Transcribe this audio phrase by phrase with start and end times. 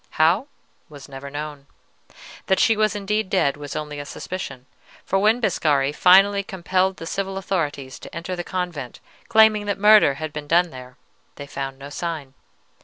[0.17, 0.47] How,
[0.89, 1.67] was never known.
[2.47, 4.65] That she was indeed dead was only a suspicion,
[5.05, 10.15] for when Biscari finally compelled the civil authorities to enter the convent, claiming that murder
[10.15, 10.97] had been done there,
[11.35, 12.33] they found no sign.